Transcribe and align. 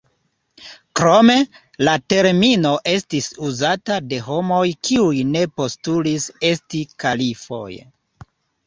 Krome, 0.99 1.35
la 1.89 1.93
termino 2.13 2.71
estis 2.95 3.29
uzata 3.51 3.99
de 4.15 4.23
homoj 4.31 4.65
kiuj 4.89 5.15
ne 5.37 5.45
postulis 5.61 6.31
esti 6.55 6.87
kalifoj. 7.07 7.67